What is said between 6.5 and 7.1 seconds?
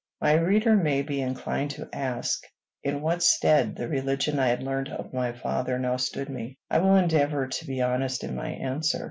I will